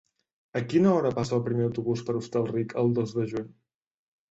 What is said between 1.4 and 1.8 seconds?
primer